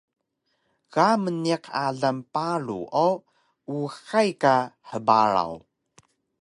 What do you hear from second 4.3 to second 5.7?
ka hbaraw